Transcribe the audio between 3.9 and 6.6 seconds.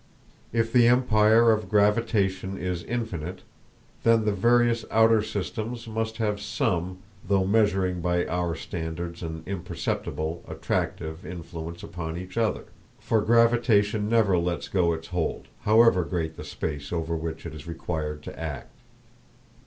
then the various outer systems must have